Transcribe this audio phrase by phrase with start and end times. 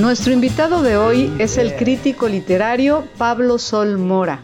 [0.00, 4.40] Nuestro invitado de hoy es el crítico literario Pablo Sol Mora.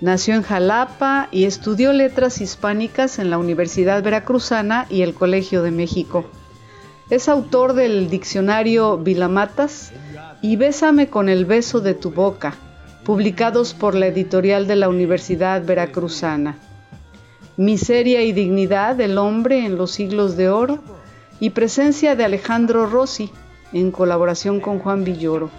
[0.00, 5.70] Nació en Jalapa y estudió letras hispánicas en la Universidad Veracruzana y el Colegio de
[5.70, 6.24] México.
[7.10, 9.92] Es autor del diccionario Vilamatas
[10.40, 12.54] y Bésame con el beso de tu boca,
[13.04, 16.56] publicados por la editorial de la Universidad Veracruzana.
[17.58, 20.78] Miseria y dignidad del hombre en los siglos de oro
[21.38, 23.30] y presencia de Alejandro Rossi,
[23.72, 25.50] en colaboración con Juan Villoro.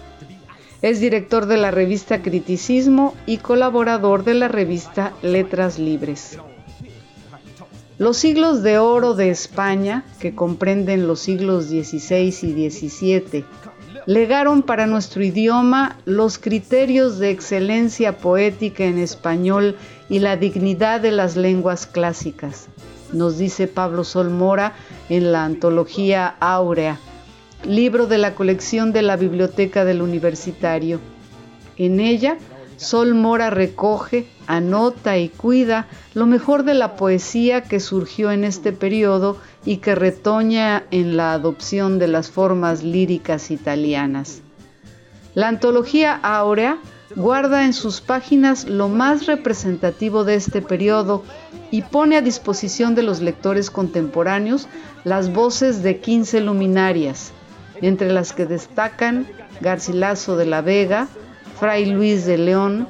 [0.80, 6.38] Es director de la revista Criticismo y colaborador de la revista Letras Libres.
[7.98, 13.44] Los siglos de oro de España, que comprenden los siglos XVI y XVII,
[14.06, 19.76] legaron para nuestro idioma los criterios de excelencia poética en español
[20.08, 22.68] y la dignidad de las lenguas clásicas,
[23.12, 24.74] nos dice Pablo Solmora
[25.08, 26.98] en la antología Áurea,
[27.64, 31.00] libro de la colección de la Biblioteca del Universitario.
[31.76, 32.38] En ella,
[32.76, 38.72] Sol Mora recoge, anota y cuida lo mejor de la poesía que surgió en este
[38.72, 44.42] periodo y que retoña en la adopción de las formas líricas italianas.
[45.34, 46.78] La antología Áurea
[47.16, 51.24] guarda en sus páginas lo más representativo de este periodo
[51.70, 54.68] y pone a disposición de los lectores contemporáneos
[55.04, 57.32] las voces de 15 luminarias,
[57.82, 59.26] entre las que destacan
[59.60, 61.08] Garcilaso de la Vega,
[61.58, 62.88] Fray Luis de León,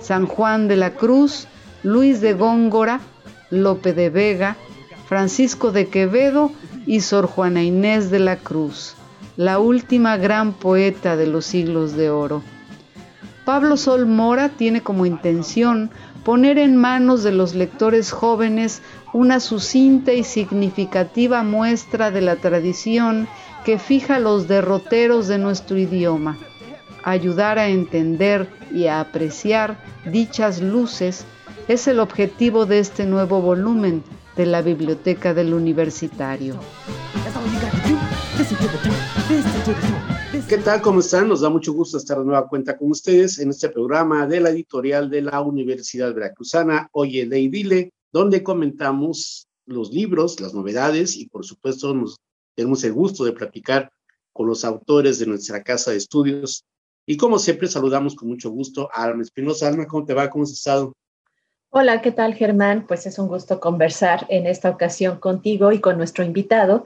[0.00, 1.46] San Juan de la Cruz,
[1.82, 3.00] Luis de Góngora,
[3.50, 4.56] Lope de Vega,
[5.06, 6.52] Francisco de Quevedo
[6.86, 8.94] y Sor Juana Inés de la Cruz,
[9.36, 12.42] la última gran poeta de los siglos de oro.
[13.44, 15.90] Pablo Sol Mora tiene como intención
[16.24, 23.26] poner en manos de los lectores jóvenes una sucinta y significativa muestra de la tradición
[23.64, 26.38] que fija los derroteros de nuestro idioma,
[27.04, 31.24] ayudar a entender y a apreciar dichas luces
[31.68, 34.02] es el objetivo de este nuevo volumen
[34.36, 36.54] de la Biblioteca del Universitario.
[40.48, 40.80] ¿Qué tal?
[40.80, 41.28] ¿Cómo están?
[41.28, 44.50] Nos da mucho gusto estar de nueva cuenta con ustedes en este programa de la
[44.50, 51.26] editorial de la Universidad Veracruzana, Oye, Ley Dile, donde comentamos los libros, las novedades y
[51.28, 52.16] por supuesto nos
[52.60, 53.90] tenemos el gusto de platicar
[54.34, 56.66] con los autores de nuestra casa de estudios.
[57.06, 59.66] Y como siempre, saludamos con mucho gusto a Alma Espinosa.
[59.66, 60.28] Alma, ¿cómo te va?
[60.28, 60.92] ¿Cómo has estado?
[61.70, 62.86] Hola, ¿qué tal, Germán?
[62.86, 66.84] Pues es un gusto conversar en esta ocasión contigo y con nuestro invitado,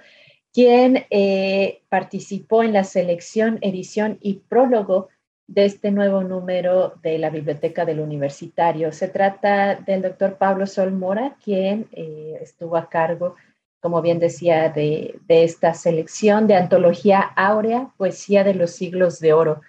[0.52, 5.08] quien eh, participó en la selección, edición y prólogo
[5.48, 8.92] de este nuevo número de la Biblioteca del Universitario.
[8.92, 13.34] Se trata del doctor Pablo Sol Mora, quien eh, estuvo a cargo
[13.84, 19.60] como bien decía, de, esta selección de antología áurea, Poesía de los siglos de oro.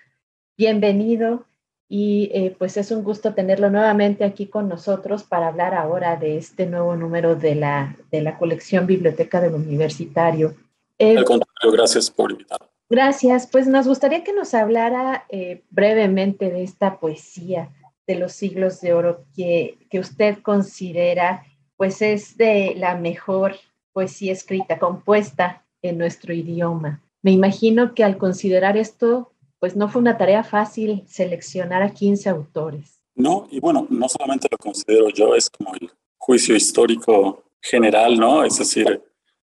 [0.57, 1.43] Bienvenido
[1.89, 6.37] y eh, pues es un gusto tenerlo nuevamente aquí con nosotros para hablar ahora de
[6.37, 10.55] este nuevo número de la, de la colección Biblioteca del Universitario.
[10.97, 12.67] Eh, Al contrario, gracias por invitarme.
[12.89, 17.67] Gracias, pues nos gustaría que nos hablara eh, brevemente de esta poesía
[18.07, 21.43] de los siglos de oro que, que usted considera
[21.75, 23.57] pues es de la mejor
[23.95, 27.01] poesía escrita, compuesta en nuestro idioma.
[27.23, 32.29] Me imagino que al considerar esto, pues no fue una tarea fácil seleccionar a 15
[32.29, 33.01] autores.
[33.15, 38.43] No, y bueno, no solamente lo considero yo, es como el juicio histórico general, ¿no?
[38.43, 39.01] Es decir,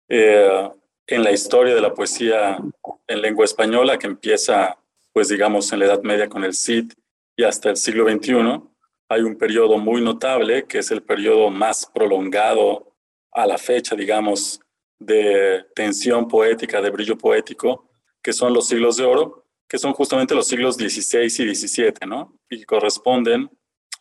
[0.07, 0.69] eh,
[1.05, 2.59] en la historia de la poesía
[3.07, 4.77] en lengua española, que empieza,
[5.11, 6.93] pues digamos, en la Edad Media con el Cid
[7.35, 8.61] y hasta el siglo XXI,
[9.09, 12.88] hay un periodo muy notable, que es el periodo más prolongado
[13.31, 14.59] a la fecha, digamos,
[14.99, 17.89] de tensión poética, de brillo poético,
[18.21, 22.37] que son los siglos de oro, que son justamente los siglos XVI y XVII, ¿no?
[22.49, 23.49] Y corresponden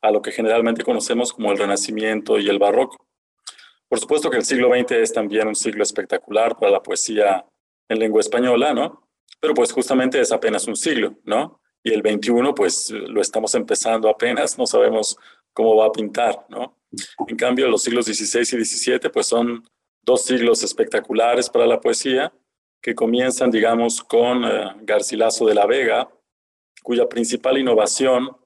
[0.00, 3.06] a lo que generalmente conocemos como el Renacimiento y el Barroco.
[3.88, 7.44] Por supuesto que el siglo XX es también un siglo espectacular para la poesía
[7.88, 9.08] en lengua española, ¿no?
[9.40, 11.60] Pero pues justamente es apenas un siglo, ¿no?
[11.82, 15.16] Y el XXI pues lo estamos empezando apenas, no sabemos
[15.52, 16.77] cómo va a pintar, ¿no?
[17.26, 19.68] En cambio, los siglos XVI y XVII pues son
[20.02, 22.32] dos siglos espectaculares para la poesía,
[22.80, 26.08] que comienzan, digamos, con eh, Garcilaso de la Vega,
[26.82, 28.36] cuya principal innovación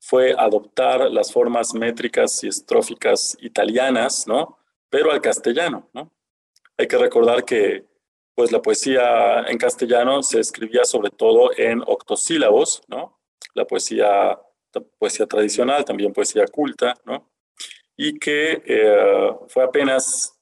[0.00, 4.58] fue adoptar las formas métricas y estróficas italianas, ¿no?
[4.88, 6.10] Pero al castellano, ¿no?
[6.78, 7.84] Hay que recordar que
[8.34, 13.20] pues la poesía en castellano se escribía sobre todo en octosílabos, ¿no?
[13.52, 14.40] La poesía,
[14.98, 17.28] poesía tradicional, también poesía culta, ¿no?
[18.02, 20.34] Y que eh, fue apenas,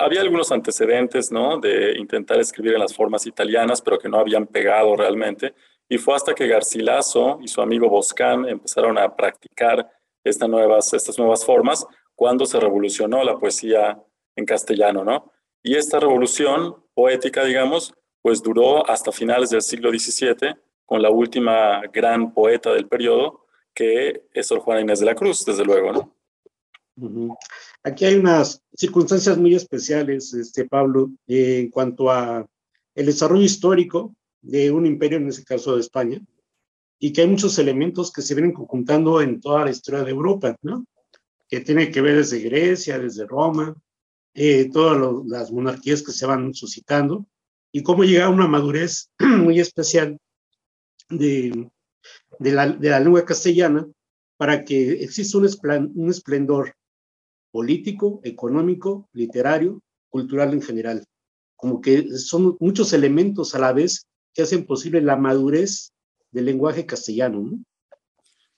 [0.00, 1.60] había algunos antecedentes, ¿no?
[1.60, 5.54] De intentar escribir en las formas italianas, pero que no habían pegado realmente.
[5.88, 9.88] Y fue hasta que Garcilaso y su amigo Boscán empezaron a practicar
[10.24, 14.02] estas nuevas, estas nuevas formas cuando se revolucionó la poesía
[14.34, 15.30] en castellano, ¿no?
[15.62, 21.80] Y esta revolución poética, digamos, pues duró hasta finales del siglo XVII con la última
[21.92, 26.23] gran poeta del periodo, que es Sor Juana Inés de la Cruz, desde luego, ¿no?
[27.82, 32.46] Aquí hay unas circunstancias muy especiales, este, Pablo, en cuanto a
[32.94, 36.20] el desarrollo histórico de un imperio, en este caso de España,
[36.98, 40.56] y que hay muchos elementos que se vienen conjuntando en toda la historia de Europa,
[40.62, 40.86] ¿no?
[41.48, 43.74] Que tiene que ver desde Grecia, desde Roma,
[44.34, 47.26] eh, todas las monarquías que se van suscitando,
[47.72, 50.16] y cómo llega a una madurez muy especial
[51.10, 51.68] de,
[52.38, 53.86] la, lengua castellana
[54.36, 56.74] para que exista un esplendor
[57.54, 61.04] político, económico, literario, cultural en general.
[61.54, 65.92] Como que son muchos elementos a la vez que hacen posible la madurez
[66.32, 67.42] del lenguaje castellano.
[67.42, 67.64] ¿no?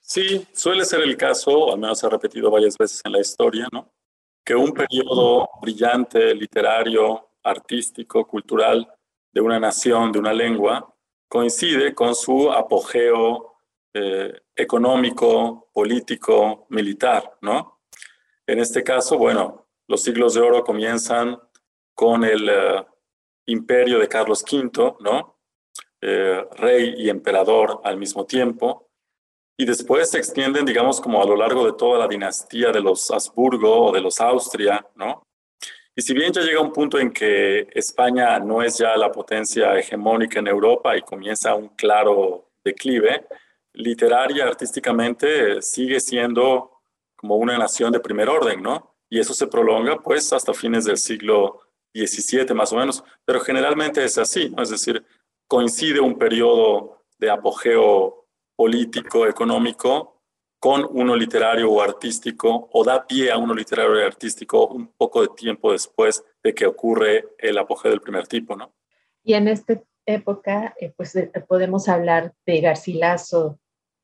[0.01, 3.67] Sí, suele ser el caso, al menos se ha repetido varias veces en la historia,
[3.71, 3.93] ¿no?
[4.43, 8.91] que un periodo brillante, literario, artístico, cultural
[9.31, 10.91] de una nación, de una lengua,
[11.27, 13.57] coincide con su apogeo
[13.93, 17.76] eh, económico, político, militar, ¿no?
[18.47, 21.37] En este caso, bueno, los siglos de oro comienzan
[21.93, 22.85] con el eh,
[23.47, 25.37] imperio de Carlos V, ¿no?
[26.01, 28.87] Eh, rey y emperador al mismo tiempo,
[29.57, 33.09] y después se extienden, digamos, como a lo largo de toda la dinastía de los
[33.09, 35.23] Habsburgo o de los Austria, ¿no?
[35.95, 39.75] Y si bien ya llega un punto en que España no es ya la potencia
[39.79, 43.25] hegemónica en Europa y comienza un claro declive,
[43.73, 46.76] literaria, artísticamente, sigue siendo
[47.17, 48.95] como una nación de primer orden, ¿no?
[49.09, 51.59] Y eso se prolonga pues hasta fines del siglo
[51.93, 54.63] XVII más o menos, pero generalmente es así, ¿no?
[54.63, 55.03] Es decir,
[55.47, 60.21] coincide un periodo de apogeo político, económico,
[60.59, 65.21] con uno literario o artístico, o da pie a uno literario y artístico un poco
[65.21, 68.73] de tiempo después de que ocurre el apogeo del primer tipo, ¿no?
[69.23, 71.17] Y en esta época, eh, pues
[71.47, 73.59] podemos hablar de Garcilaso,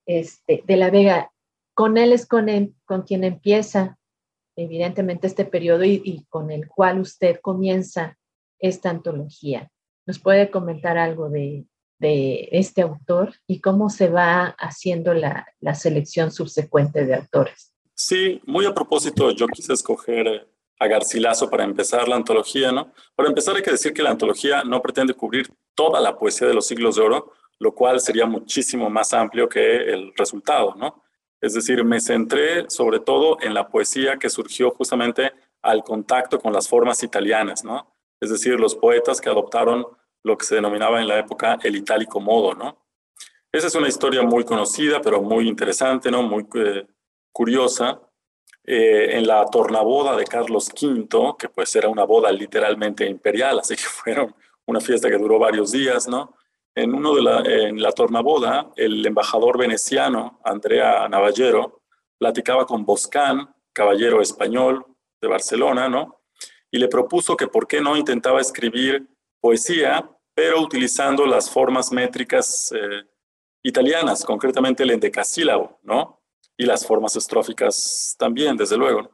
[0.05, 1.32] este, de la Vega.
[1.73, 2.47] Con él es con,
[2.85, 3.97] con quien empieza,
[4.55, 8.17] evidentemente, este periodo y, y con el cual usted comienza
[8.63, 9.69] esta antología.
[10.05, 11.65] ¿Nos puede comentar algo de,
[11.99, 17.73] este autor y cómo se va haciendo la, selección subsecuente de autores?
[17.93, 20.49] Sí, muy a propósito, yo quise escoger
[20.79, 22.91] a Garcilaso para empezar la antología, ¿no?
[23.15, 26.53] Para empezar hay que decir que la antología no pretende cubrir toda la poesía de
[26.53, 31.03] los siglos de oro, lo cual sería muchísimo más amplio que el resultado, ¿no?
[31.43, 36.53] Es decir, me centré sobre todo en la poesía que surgió justamente al contacto con
[36.53, 37.93] las formas italianas, ¿no?
[38.23, 39.85] es decir, los poetas que adoptaron
[40.23, 42.77] lo que se denominaba en la época el itálico modo, ¿no?
[43.51, 46.23] Esa es una historia muy conocida, pero muy interesante, ¿no?
[46.23, 46.87] Muy eh,
[47.33, 47.99] curiosa.
[48.65, 53.75] Eh, en la tornaboda de Carlos V, que pues era una boda literalmente imperial, así
[53.75, 54.33] que fueron
[54.65, 56.33] una fiesta que duró varios días, ¿no?
[56.75, 61.81] En, uno de la, en la tornaboda, el embajador veneciano, Andrea Navallero,
[62.17, 64.85] platicaba con Boscán, caballero español
[65.21, 66.23] de Barcelona, ¿no?
[66.73, 69.07] y le propuso que por qué no intentaba escribir
[69.39, 73.03] poesía, pero utilizando las formas métricas eh,
[73.61, 76.23] italianas, concretamente el endecasílabo, ¿no?
[76.57, 79.11] Y las formas estróficas también, desde luego.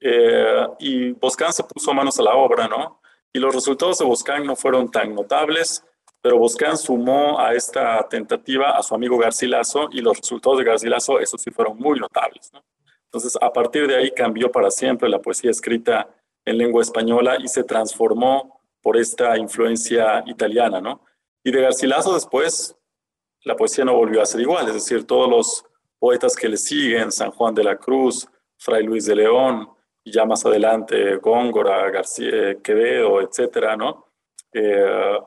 [0.00, 3.00] Eh, y Boscán se puso manos a la obra, ¿no?
[3.32, 5.82] Y los resultados de Boscán no fueron tan notables,
[6.22, 11.18] pero Boscán sumó a esta tentativa a su amigo Garcilaso y los resultados de Garcilaso,
[11.18, 12.64] esos sí fueron muy notables, ¿no?
[13.06, 16.08] Entonces, a partir de ahí cambió para siempre la poesía escrita
[16.44, 21.04] en lengua española y se transformó por esta influencia italiana, ¿no?
[21.44, 22.76] Y de Garcilaso después
[23.44, 25.64] la poesía no volvió a ser igual, es decir, todos los
[25.98, 29.68] poetas que le siguen, San Juan de la Cruz, Fray Luis de León,
[30.04, 34.06] y ya más adelante Góngora, García, eh, Quevedo, etcétera, ¿no?
[34.52, 35.18] Eh,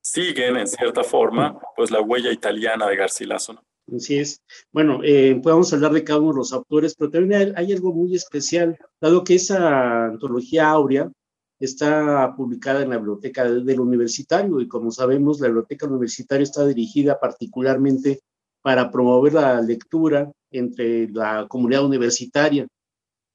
[0.00, 3.62] siguen en cierta forma pues la huella italiana de Garcilaso, ¿no?
[3.94, 4.42] Así es.
[4.72, 8.14] Bueno, eh, podemos hablar de cada uno de los autores, pero también hay, algo muy
[8.14, 11.10] especial, dado que esa antología áurea
[11.58, 17.18] está publicada en la biblioteca del universitario y como sabemos, la biblioteca universitaria está dirigida
[17.18, 18.20] particularmente
[18.62, 22.66] para promover la lectura entre la comunidad universitaria.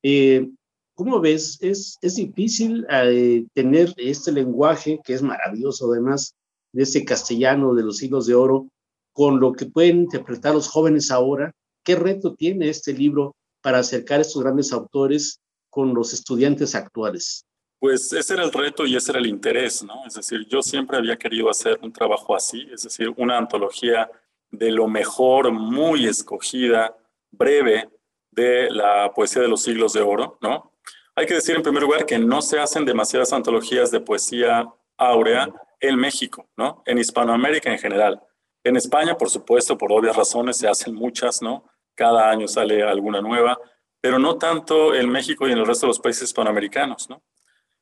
[0.03, 0.49] Eh,
[0.95, 1.57] ¿Cómo ves?
[1.61, 6.33] Es, es difícil eh, tener este lenguaje, que es maravilloso además,
[6.75, 8.67] de ese castellano de los siglos de oro,
[9.13, 11.53] con lo que pueden interpretar los jóvenes ahora.
[11.85, 15.39] ¿Qué reto tiene este libro para acercar a estos grandes autores
[15.69, 17.45] con los estudiantes actuales?
[17.79, 20.05] Pues ese era el reto y ese era el interés, ¿no?
[20.05, 24.11] Es decir, yo siempre había querido hacer un trabajo así, es decir, una antología
[24.51, 26.97] de lo mejor, muy escogida,
[27.31, 27.89] breve,
[28.31, 30.73] de la poesía de los siglos de oro, ¿no?
[31.15, 34.67] Hay que decir en primer lugar que no se hacen demasiadas antologías de poesía
[34.97, 35.49] áurea
[35.79, 36.83] en México, ¿no?
[36.85, 38.21] En Hispanoamérica en general.
[38.63, 41.65] En España, por supuesto, por obvias razones, se hacen muchas, ¿no?
[41.93, 43.59] Cada año sale alguna nueva,
[44.01, 47.23] pero no tanto en México y en el resto de los países hispanoamericanos, ¿no?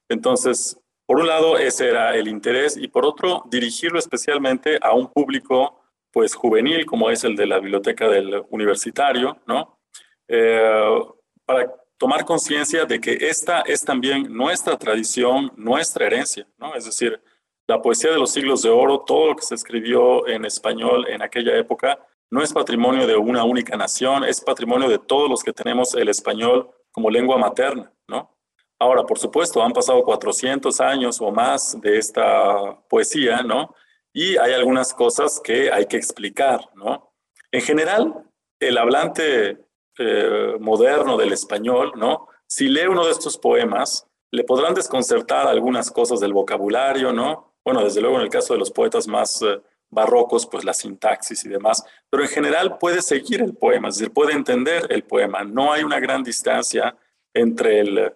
[0.10, 5.12] Entonces, por un lado, ese era el interés y por otro, dirigirlo especialmente a un
[5.12, 5.79] público
[6.12, 9.79] pues juvenil como es el de la biblioteca del universitario, ¿no?
[10.27, 11.01] Eh,
[11.46, 16.75] para tomar conciencia de que esta es también nuestra tradición, nuestra herencia, ¿no?
[16.75, 17.22] Es decir,
[17.65, 21.22] la poesía de los siglos de oro, todo lo que se escribió en español en
[21.22, 21.98] aquella época,
[22.29, 26.10] no es patrimonio de una única nación, es patrimonio de todos los que tenemos el
[26.10, 28.38] español como lengua materna, ¿no?
[28.77, 33.74] Ahora, por supuesto, han pasado 400 años o más de esta poesía, ¿no?
[34.12, 37.13] Y hay algunas cosas que hay que explicar, ¿no?
[37.50, 38.25] En general,
[38.60, 39.62] el hablante
[39.97, 42.27] eh, moderno del español, ¿no?
[42.47, 47.53] Si lee uno de estos poemas, le podrán desconcertar algunas cosas del vocabulario, ¿no?
[47.63, 51.45] Bueno, desde luego en el caso de los poetas más eh, barrocos, pues la sintaxis
[51.45, 55.43] y demás, pero en general puede seguir el poema, es decir, puede entender el poema.
[55.43, 56.95] No hay una gran distancia
[57.33, 58.13] entre el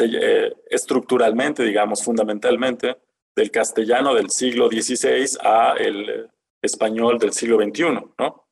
[0.00, 2.96] eh, estructuralmente, digamos, fundamentalmente,
[3.34, 6.30] del castellano del siglo XVI a el
[6.62, 7.84] español del siglo XXI,
[8.18, 8.43] ¿no?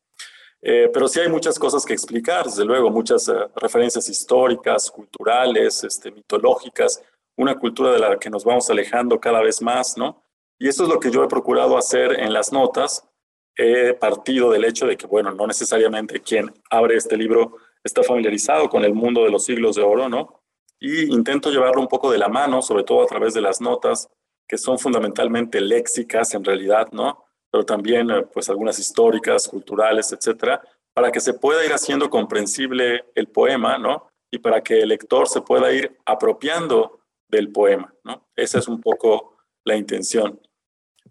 [0.62, 6.12] Eh, pero sí hay muchas cosas que explicar, desde luego, muchas referencias históricas, culturales, este,
[6.12, 7.02] mitológicas,
[7.37, 10.25] una cultura de la que nos vamos alejando cada vez más, ¿no?
[10.59, 13.09] Y eso es lo que yo he procurado hacer en las notas.
[13.57, 18.69] He partido del hecho de que, bueno, no necesariamente quien abre este libro está familiarizado
[18.69, 20.42] con el mundo de los siglos de oro, ¿no?
[20.85, 24.11] y intento llevarlo un poco de la mano, sobre todo a través de las notas,
[24.49, 27.25] que son fundamentalmente léxicas en realidad, ¿no?
[27.53, 30.61] Pero también, eh, pues, algunas históricas, culturales, etcétera,
[30.95, 34.09] para que se pueda ir haciendo comprensible el poema, ¿no?
[34.33, 38.27] Y para que el lector se pueda ir apropiando del poema, ¿no?
[38.35, 40.41] Esa es un poco la intención.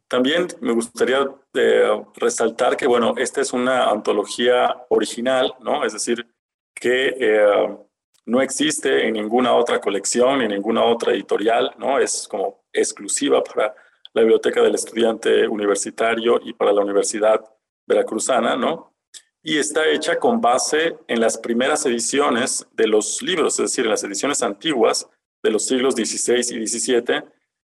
[0.08, 5.86] También me gustaría eh, resaltar que, bueno, esta es una antología original, ¿no?
[5.86, 6.28] Es decir,
[6.76, 7.78] que eh,
[8.26, 12.00] no existe en ninguna otra colección, en ninguna otra editorial, ¿no?
[12.00, 13.74] Es como exclusiva para
[14.14, 17.44] la biblioteca del estudiante universitario y para la Universidad
[17.88, 18.94] Veracruzana, ¿no?
[19.44, 23.92] Y está hecha con base en las primeras ediciones de los libros, es decir, en
[23.92, 25.10] las ediciones antiguas
[25.42, 27.24] de los siglos XVI y XVII,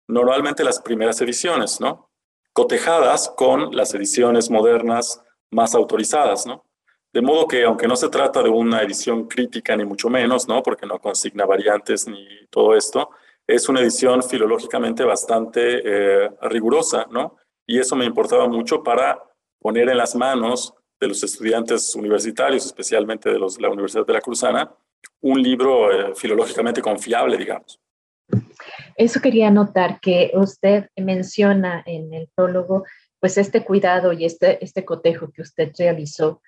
[0.08, 2.10] normalmente las primeras ediciones, ¿no?
[2.52, 6.64] Cotejadas con las ediciones modernas más autorizadas, ¿no?
[7.12, 10.62] De modo que, aunque no se trata de una edición crítica, ni mucho menos, ¿no?
[10.62, 13.10] porque no consigna variantes ni todo esto,
[13.54, 17.36] es una edición filológicamente bastante eh, rigurosa, ¿no?
[17.66, 19.22] Y eso me importaba mucho para
[19.60, 24.20] poner en las manos de los estudiantes universitarios, especialmente de los, la Universidad de la
[24.20, 24.72] Cruzana,
[25.20, 27.80] un libro eh, filológicamente confiable, digamos.
[28.96, 32.84] Eso quería notar que usted menciona en el prólogo,
[33.18, 36.40] pues este cuidado y este, este cotejo que usted realizó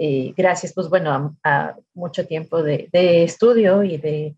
[0.00, 4.36] eh, gracias, pues bueno, a, mucho tiempo de, estudio y de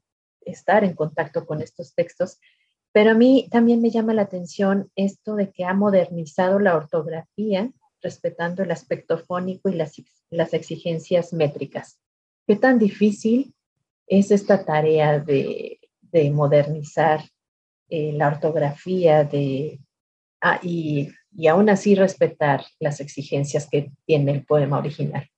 [0.51, 2.39] estar en contacto con estos textos.
[2.93, 7.71] Pero a mí también me llama la atención esto de que ha modernizado la ortografía
[8.03, 9.95] respetando el aspecto fónico y las,
[10.31, 12.01] las exigencias métricas.
[12.47, 13.55] ¿Qué tan difícil
[14.07, 17.23] es esta tarea de, de modernizar
[17.89, 19.81] eh, la ortografía de,
[20.41, 25.29] ah, y, y aún así respetar las exigencias que tiene el poema original?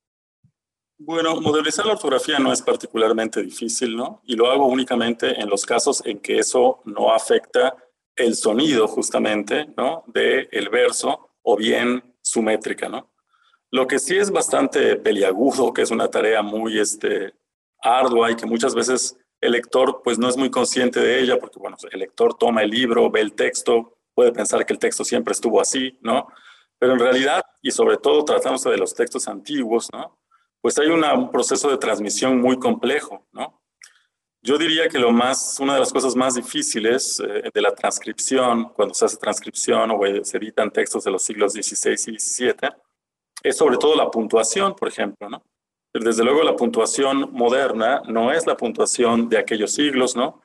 [0.97, 4.21] Bueno, modelizar la ortografía no es particularmente difícil, ¿no?
[4.25, 7.75] Y lo hago únicamente en los casos en que eso no afecta
[8.15, 10.03] el sonido justamente, ¿no?
[10.07, 13.11] De el verso o bien su métrica, ¿no?
[13.71, 17.33] Lo que sí es bastante peliagudo, que es una tarea muy este,
[17.81, 21.59] ardua y que muchas veces el lector pues no es muy consciente de ella, porque
[21.59, 25.33] bueno, el lector toma el libro, ve el texto, puede pensar que el texto siempre
[25.33, 26.27] estuvo así, ¿no?
[26.79, 30.17] Pero en realidad, y sobre todo tratándose de los textos antiguos, ¿no?
[30.63, 33.61] Pues hay un proceso de transmisión muy complejo, ¿no?
[34.41, 38.69] Yo diría que lo más, una de las cosas más difíciles eh, de la transcripción,
[38.69, 42.69] cuando se hace transcripción o se editan textos de los siglos XVI y XVII,
[43.43, 45.43] es sobre todo la puntuación, por ejemplo, ¿no?
[45.93, 50.41] Desde luego la puntuación moderna no es la puntuación de aquellos siglos, ¿no?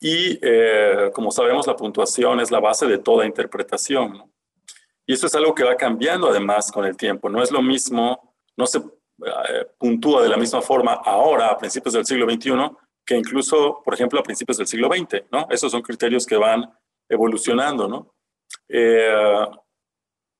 [0.00, 4.32] Y eh, como sabemos, la puntuación es la base de toda interpretación, ¿no?
[5.06, 7.30] Y eso es algo que va cambiando además con el tiempo.
[7.30, 8.82] No es lo mismo, no se eh,
[9.78, 12.52] puntúa de la misma forma ahora, a principios del siglo XXI,
[13.04, 15.46] que incluso, por ejemplo, a principios del siglo XX, ¿no?
[15.50, 16.70] Esos son criterios que van
[17.08, 18.14] evolucionando, ¿no?
[18.68, 19.46] Eh,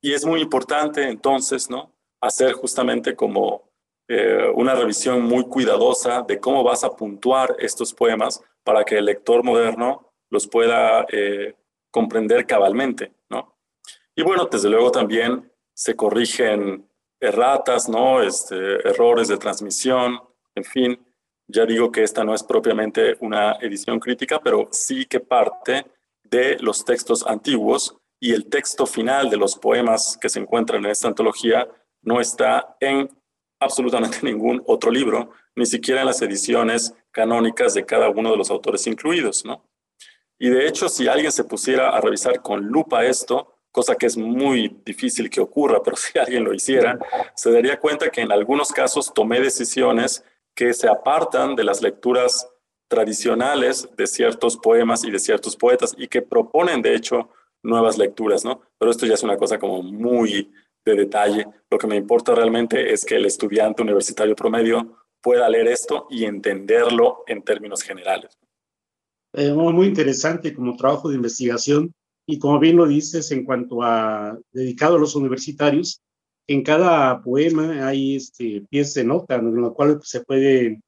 [0.03, 1.95] y es muy importante entonces, ¿no?
[2.21, 3.71] Hacer justamente como
[4.09, 9.07] eh, una revisión muy cuidadosa de cómo vas a puntuar estos poemas para que el
[9.07, 11.07] lector moderno los pueda
[11.91, 13.57] comprender cabalmente, ¿no?
[14.15, 16.90] Y bueno, desde luego también se corrigen
[17.21, 18.23] erratas, ¿no?
[18.23, 18.57] Este,
[18.89, 20.21] errores de transmisión,
[20.55, 21.07] en fin.
[21.47, 25.87] Ya digo que esta no es propiamente una edición crítica, pero sí que parte
[26.23, 30.91] de los textos antiguos y el texto final de los poemas que se encuentran en
[30.91, 31.69] esta antología
[32.03, 33.11] no está en
[33.61, 38.51] absolutamente ningún otro libro, ni siquiera en las ediciones canónicas de cada uno de los
[38.51, 39.65] autores incluidos, ¿no?
[40.39, 44.17] Y de hecho, si alguien se pusiera a revisar con lupa esto, cosa que es
[44.17, 46.99] muy difícil que ocurra, pero si alguien lo hiciera,
[47.35, 50.25] se daría cuenta que en algunos casos tomé decisiones
[50.55, 52.49] que se apartan de las lecturas
[52.89, 57.31] tradicionales de ciertos poemas y de ciertos poetas y que proponen, de hecho,
[57.63, 58.63] nuevas lecturas, ¿no?
[58.79, 60.51] Pero esto ya es una cosa como muy
[60.85, 61.47] de detalle.
[61.71, 66.25] Lo que me importa realmente es que el estudiante universitario promedio pueda leer esto y
[66.25, 68.37] entenderlo en términos generales.
[69.35, 71.95] Eh, muy interesante como trabajo de investigación
[72.31, 76.01] y como bien lo dices, en cuanto a dedicado a los universitarios,
[76.47, 80.81] en cada poema hay este, pies de nota, en lo cual se puede,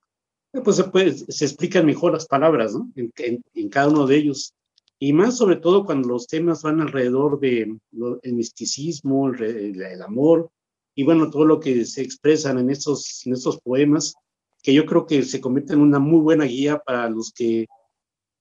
[0.64, 2.90] pues se, puede, se explican mejor las palabras, ¿no?
[2.96, 4.54] En, en, cada uno de ellos.
[4.98, 10.50] Y más sobre todo cuando los temas van alrededor del de misticismo, el, el, amor,
[10.94, 14.14] y bueno, todo lo que se expresan en estos, en estos poemas,
[14.62, 17.66] que yo creo que se convierte en una muy buena guía para los que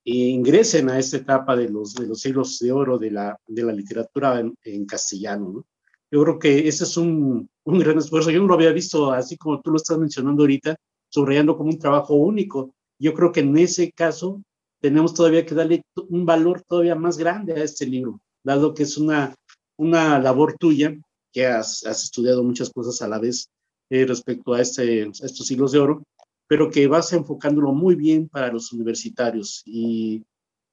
[0.04, 3.74] ingresen a esta etapa de los, de los siglos de oro de la, de la
[3.74, 5.52] literatura en, castellano.
[5.54, 5.66] ¿no?
[6.12, 8.32] Yo creo que ese es un, un, gran esfuerzo.
[8.32, 10.76] Yo no lo había visto así como tú lo estás mencionando ahorita,
[11.10, 12.74] subrayando como un trabajo único.
[13.00, 14.42] Yo creo que en ese caso
[14.80, 18.98] tenemos todavía que darle un valor todavía más grande a este libro, dado que es
[18.98, 19.36] una,
[19.78, 20.96] una labor tuya,
[21.32, 23.48] que has, has estudiado muchas cosas a la vez
[23.90, 26.04] eh, respecto a, este, a estos siglos de oro,
[26.52, 30.22] pero que vas enfocándolo muy bien para los universitarios y,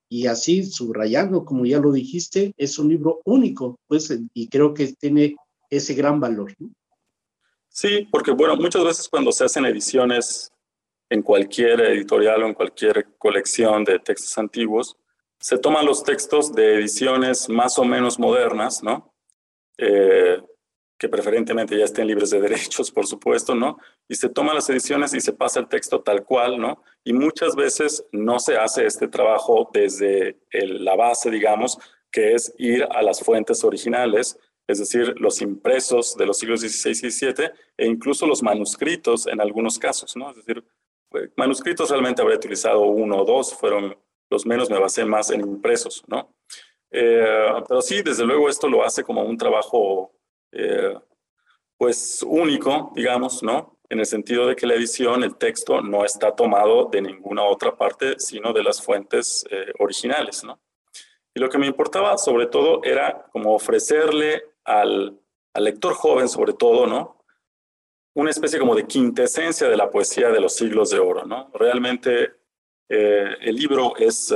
[0.08, 4.92] y así subrayando, como ya lo dijiste, es un libro único, pues, y creo que
[4.94, 5.36] tiene
[5.70, 6.52] ese gran valor.
[7.68, 10.50] Sí, porque bueno, muchas veces cuando se hacen ediciones
[11.08, 14.96] en cualquier editorial o en cualquier colección de textos antiguos,
[15.38, 19.14] se toman los textos de ediciones más o menos modernas, ¿no?
[19.76, 20.42] Eh,
[20.98, 23.78] que preferentemente ya estén libres de derechos, por supuesto, ¿no?
[24.08, 26.82] Y se toman las ediciones y se pasa el texto tal cual, ¿no?
[27.04, 31.78] Y muchas veces no se hace este trabajo desde la base, digamos,
[32.10, 36.90] que es ir a las fuentes originales, es decir, los impresos de los siglos XVI
[36.90, 40.30] y XVII e incluso los manuscritos en algunos casos, ¿no?
[40.30, 40.64] Es decir,
[41.08, 43.96] pues, manuscritos realmente habré utilizado uno o dos, fueron
[44.30, 46.34] los menos, me basé más en impresos, ¿no?
[46.90, 50.12] Eh, pero sí, desde luego esto lo hace como un trabajo
[50.52, 50.94] eh,
[51.76, 53.78] pues único, digamos, ¿no?
[53.88, 57.76] En el sentido de que la edición, el texto, no está tomado de ninguna otra
[57.76, 60.60] parte, sino de las fuentes eh, originales, ¿no?
[61.34, 65.18] Y lo que me importaba sobre todo era como ofrecerle al,
[65.54, 67.24] al lector joven, sobre todo, ¿no?
[68.14, 71.50] Una especie como de quintesencia de la poesía de los siglos de oro, ¿no?
[71.54, 72.34] Realmente
[72.88, 74.34] eh, el libro es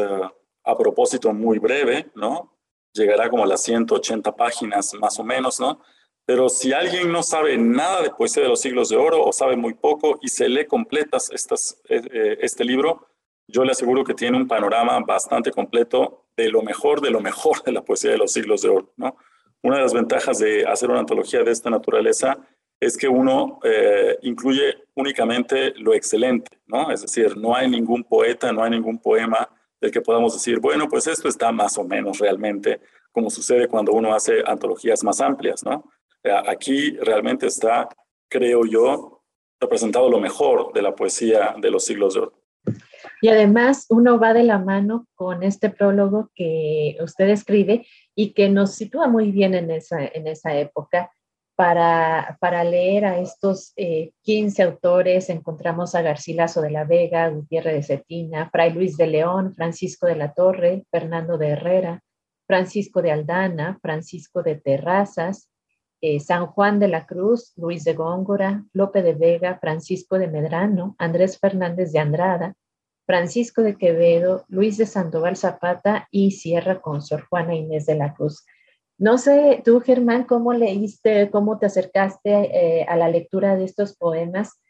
[0.65, 2.57] a propósito muy breve, ¿no?
[2.93, 5.81] Llegará como a las 180 páginas más o menos, ¿no?
[6.25, 9.57] Pero si alguien no sabe nada de poesía de los siglos de oro o sabe
[9.57, 13.09] muy poco y se lee completas estas, eh, eh, este libro,
[13.49, 17.63] yo le aseguro que tiene un panorama bastante completo de lo mejor de lo mejor
[17.65, 18.93] de la poesía de los siglos de oro.
[18.97, 19.17] ¿no?
[19.63, 22.39] Una de las ventajas de hacer una antología de esta naturaleza
[22.81, 26.91] es que uno eh, incluye únicamente lo excelente, ¿no?
[26.91, 29.49] Es decir, no hay ningún poeta, no hay ningún poema
[29.81, 32.81] del que podamos decir, bueno, pues esto está más o menos realmente,
[33.13, 35.93] como sucede cuando uno hace antologías más amplias, ¿no?
[36.25, 37.89] Aquí realmente está,
[38.29, 39.23] creo yo,
[39.61, 42.43] representado lo mejor de la poesía de los siglos de oro.
[43.21, 48.49] Y además uno va de la mano con este prólogo que usted escribe y que
[48.49, 51.11] nos sitúa muy bien en esa, en esa época
[51.55, 53.75] para, para, leer a estos
[54.23, 59.55] 15 autores encontramos a Garcilaso de la Vega, Gutiérrez de Cetina, Fray Luis de León,
[59.55, 62.03] Francisco de la Torre, Fernando de Herrera,
[62.47, 65.52] Francisco de Aldana, Francisco de Terrazas,
[66.03, 70.97] eh, San Juan de la Cruz, Luis de Góngora, Lope de Vega, Francisco de Medrano,
[70.99, 72.57] Andrés Fernández de Andrada,
[73.07, 78.15] Francisco de Quevedo, Luis de Sandoval Zapata y cierra con Sor Juana Inés de la
[78.15, 78.45] Cruz.
[78.99, 82.31] No sé, tú Germán, cómo leíste, cómo te acercaste
[82.81, 84.61] eh, a la lectura de estos poemas,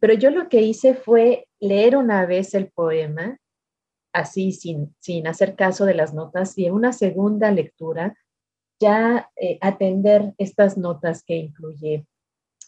[0.00, 3.36] pero yo lo que hice fue leer una vez el poema,
[4.12, 8.16] así sin, sin hacer caso de las notas, y en una segunda lectura
[8.82, 12.04] ya eh, atender estas notas que incluye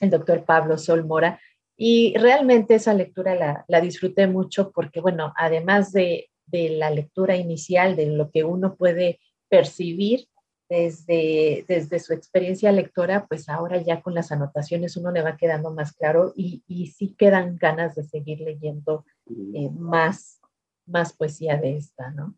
[0.01, 1.41] el doctor Pablo Solmora.
[1.77, 7.37] Y realmente esa lectura la, la disfruté mucho porque, bueno, además de, de, la lectura
[7.37, 10.29] inicial, de lo que uno puede percibir
[10.69, 15.73] desde, desde su experiencia lectora, pues ahora ya con las anotaciones uno le va quedando
[15.73, 20.41] más claro y, y sí quedan ganas de seguir leyendo eh, más,
[20.87, 22.37] más poesía de esta, ¿no?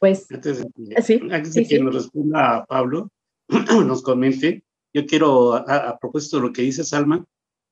[0.00, 0.64] Pues, antes
[1.54, 3.10] de, que, nos responda Pablo,
[3.86, 7.24] nos comente, yo quiero, a, propósito de lo que dice Salma,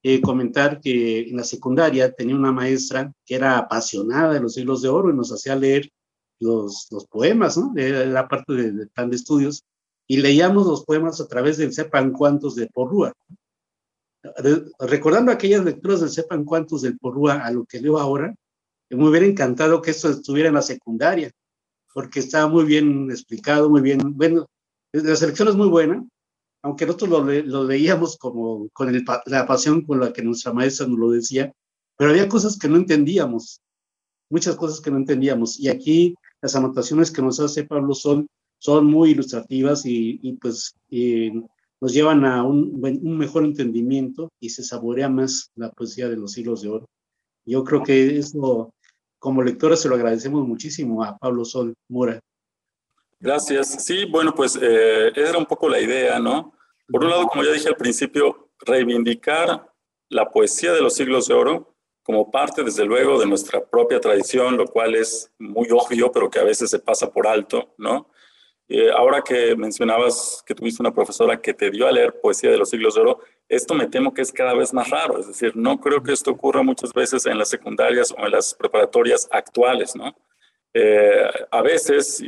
[0.02, 4.82] eh, comentar que en la secundaria tenía una maestra que era apasionada de los siglos
[4.82, 5.90] de oro y nos hacía leer
[6.38, 7.72] los, los poemas, ¿no?
[7.72, 9.64] De la parte del plan de estudios,
[10.06, 13.12] y leíamos los poemas a través del Sepan Cuantos de Porrúa.
[14.78, 18.34] Recordando aquellas lecturas del Sepan Cuantos del Porrúa a lo que leo ahora,
[18.90, 21.30] me hubiera encantado que esto estuviera en la secundaria,
[21.94, 24.16] porque estaba muy bien explicado, muy bien.
[24.16, 24.46] Bueno,
[24.92, 26.06] la selección es muy buena,
[26.62, 28.92] aunque nosotros lo, lo leíamos como con
[29.26, 31.52] la pasión con la que nuestra maestra nos lo decía,
[31.96, 33.60] pero había cosas que no entendíamos,
[34.30, 35.58] muchas cosas que no entendíamos.
[35.58, 40.74] Y aquí las anotaciones que nos hace Pablo son, son muy ilustrativas y, y pues
[41.80, 46.32] nos llevan a un, un, mejor entendimiento y se saborea más la poesía de los
[46.32, 46.88] siglos de oro.
[47.44, 48.72] Yo creo que eso
[49.18, 52.20] como lectores se lo agradecemos muchísimo a Pablo Sol Mora.
[53.20, 53.84] Gracias.
[53.84, 56.52] Sí, bueno, pues eh, era un poco la idea, ¿no?
[56.88, 59.72] Por un lado, como ya dije al principio, reivindicar
[60.08, 64.56] la poesía de los siglos de oro como parte, desde luego, de nuestra propia tradición,
[64.56, 68.08] lo cual es muy obvio, pero que a veces se pasa por alto, ¿no?
[68.66, 72.56] Eh, ahora que mencionabas que tuviste una profesora que te dio a leer poesía de
[72.56, 75.18] los siglos de oro, esto me temo que es cada vez más raro.
[75.18, 78.54] Es decir, no creo que esto ocurra muchas veces en las secundarias o en las
[78.54, 80.14] preparatorias actuales, ¿no?
[80.74, 82.22] Eh, a veces,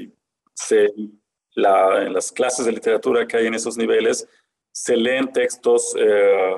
[0.55, 4.27] se, en las clases de literatura que hay en esos niveles,
[4.73, 6.57] se leen textos, eh,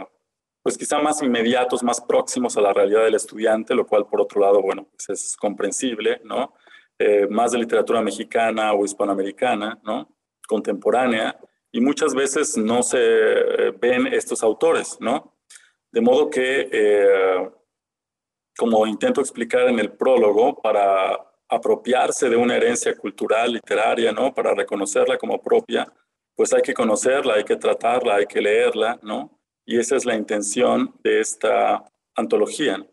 [0.63, 4.41] pues quizá más inmediatos, más próximos a la realidad del estudiante, lo cual por otro
[4.41, 6.55] lado, bueno, pues es comprensible, ¿no?
[6.99, 10.09] Eh, más de literatura mexicana o hispanoamericana, ¿no?
[10.47, 11.37] Contemporánea,
[11.73, 15.35] y muchas veces no se eh, ven estos autores, ¿no?
[15.91, 17.51] De modo que, eh,
[18.57, 24.35] como intento explicar en el prólogo, para apropiarse de una herencia cultural, literaria, ¿no?
[24.35, 25.91] Para reconocerla como propia,
[26.35, 29.39] pues hay que conocerla, hay que tratarla, hay que leerla, ¿no?
[29.65, 32.87] Y esa es la intención de esta antología.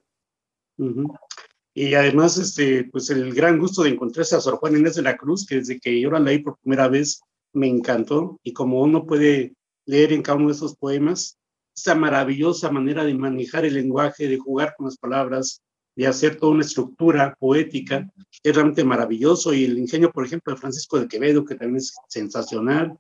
[1.74, 5.18] Y además, este, pues el gran gusto de encontrarse a Sor Juan Inés de la
[5.18, 7.22] Cruz, que desde que yo la leí por primera vez
[7.54, 8.40] me encantó.
[8.44, 9.54] Y como uno puede
[9.86, 11.38] leer en cada uno de esos poemas,
[11.76, 15.62] esa maravillosa manera de manejar el lenguaje, de jugar con las palabras,
[15.96, 18.10] de hacer toda una estructura poética,
[18.44, 19.54] es realmente maravilloso.
[19.54, 22.98] Y el ingenio, por ejemplo, de Francisco de Quevedo, que también es sensacional.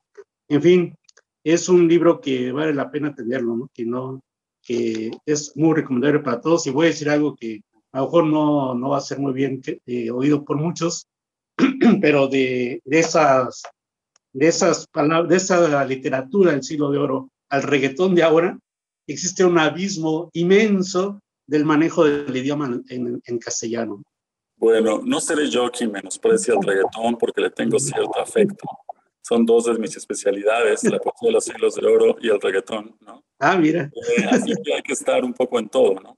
[0.48, 0.96] En fin,
[1.44, 3.70] es un libro que vale la pena tenerlo.
[3.74, 4.22] Que, no,
[4.62, 6.68] que es muy recomendable para todos.
[6.68, 9.34] Y voy a decir algo que a lo mejor no, no va a ser muy
[9.34, 11.08] bien eh, oído por muchos,
[12.02, 13.64] pero de, de, esas,
[14.34, 18.60] de esas palabras, de esa literatura del siglo de oro al reggaetón de ahora,
[19.08, 24.04] existe un abismo inmenso del manejo del idioma en, en castellano.
[24.58, 28.68] Bueno, no seré yo quien menosprecie el reggaetón porque le tengo cierto afecto.
[29.22, 32.98] Son dos de mis especialidades, la poesía de los siglos de oro y el reggaetón,
[33.02, 33.24] ¿no?
[33.40, 33.90] Ah, mira.
[33.94, 36.18] Eh, así que hay que estar un poco en todo, ¿no?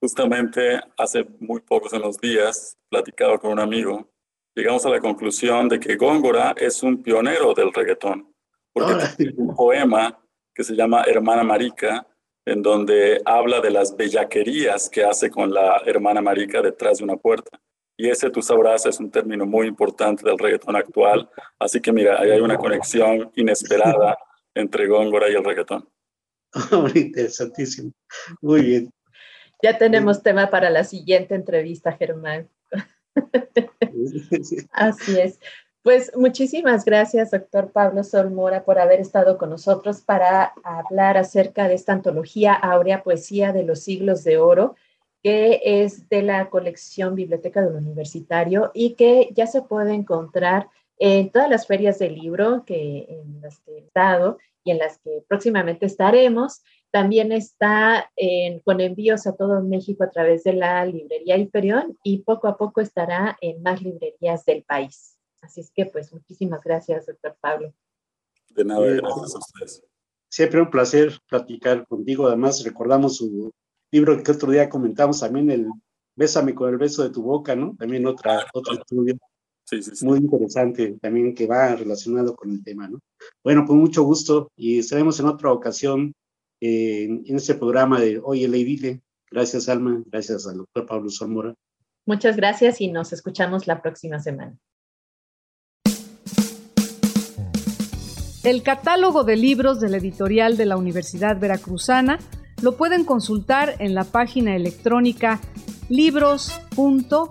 [0.00, 4.09] Justamente hace muy pocos en los días, platicaba con un amigo,
[4.54, 8.34] llegamos a la conclusión de que Góngora es un pionero del reggaetón,
[8.72, 10.18] porque tiene un poema
[10.54, 12.06] que se llama Hermana Marica,
[12.44, 17.16] en donde habla de las bellaquerías que hace con la hermana marica detrás de una
[17.16, 17.60] puerta.
[17.96, 21.28] Y ese, tú sabrás, es un término muy importante del reggaetón actual.
[21.58, 24.16] Así que mira, ahí hay una conexión inesperada
[24.54, 25.88] entre Góngora y el reggaetón.
[26.94, 27.92] interesantísimo.
[28.40, 28.90] Muy bien.
[29.62, 32.48] Ya tenemos tema para la siguiente entrevista, Germán.
[34.72, 35.38] Así es.
[35.82, 41.74] Pues muchísimas gracias, doctor Pablo Solmora, por haber estado con nosotros para hablar acerca de
[41.74, 44.74] esta antología Áurea Poesía de los Siglos de Oro,
[45.22, 50.68] que es de la colección Biblioteca del Universitario y que ya se puede encontrar
[50.98, 54.98] en todas las ferias del libro que, en las que he estado y en las
[54.98, 56.62] que próximamente estaremos.
[56.90, 58.10] También está
[58.64, 62.80] con envíos a todo México a través de la librería Hiperión y poco a poco
[62.80, 65.16] estará en más librerías del país.
[65.40, 67.72] Así es que, pues, muchísimas gracias, doctor Pablo.
[68.50, 69.84] De nada, gracias a ustedes.
[70.28, 72.26] Siempre un placer platicar contigo.
[72.26, 73.50] Además, recordamos su
[73.90, 75.68] libro que otro día comentamos también, el
[76.16, 77.74] Bésame con el beso de tu boca, ¿no?
[77.78, 79.16] También otra, otro estudio
[79.70, 80.04] sí, sí, sí.
[80.04, 82.98] muy interesante también que va relacionado con el tema, ¿no?
[83.42, 86.12] Bueno, pues mucho gusto y estaremos en otra ocasión
[86.60, 90.02] eh, en, este programa de Oye, Ley Gracias, Alma.
[90.06, 91.54] Gracias al doctor Pablo Zamora.
[92.06, 94.58] Muchas gracias y nos escuchamos la próxima semana.
[98.42, 102.18] El catálogo de libros de la editorial de la Universidad Veracruzana
[102.62, 105.40] lo pueden consultar en la página electrónica
[105.88, 107.30] libros.ub.mx.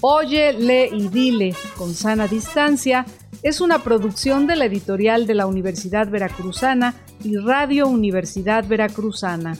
[0.00, 3.04] Oye, lee y dile con sana distancia
[3.42, 9.56] es una producción de la editorial de la Universidad Veracruzana y Radio Universidad Veracruzana.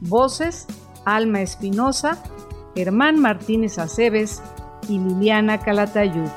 [0.00, 0.66] Voces:
[1.04, 2.22] Alma Espinosa,
[2.74, 4.42] Germán Martínez Aceves,
[4.88, 6.28] y Liliana Calatayud.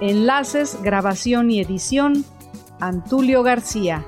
[0.00, 2.24] Enlaces, grabación y edición,
[2.80, 4.04] Antulio García.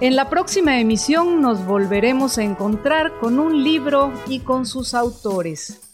[0.00, 5.87] En la próxima emisión nos volveremos a encontrar con un libro y con sus autores.